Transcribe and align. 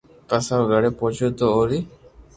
پسي 0.27 0.51
او 0.57 0.63
گھري 0.71 0.89
پوچيو 0.97 1.27
تو 1.37 1.45
اوري 1.55 1.79